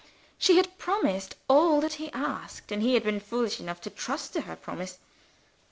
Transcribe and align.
She 0.39 0.57
had 0.57 0.79
promised 0.79 1.35
all 1.47 1.79
that 1.81 1.93
he 2.01 2.11
asked 2.11 2.71
and 2.71 2.81
he 2.81 2.95
had 2.95 3.03
been 3.03 3.19
foolish 3.19 3.59
enough 3.59 3.79
to 3.81 3.91
trust 3.91 4.33
to 4.33 4.41
her 4.41 4.55
promise. 4.55 4.97